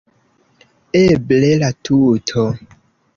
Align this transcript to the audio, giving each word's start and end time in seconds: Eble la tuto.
Eble 1.01 1.51
la 1.65 1.69
tuto. 1.91 2.47